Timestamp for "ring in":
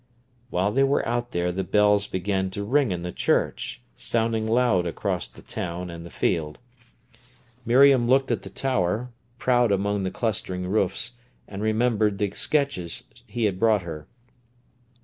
2.63-3.03